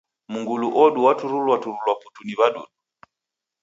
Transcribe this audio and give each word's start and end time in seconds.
Mngulu 0.33 0.67
odu 0.83 0.99
waturulwa 1.05 1.55
turulwa 1.61 1.93
putu 2.01 2.21
ni 2.23 2.33
w'adudu. 2.39 2.73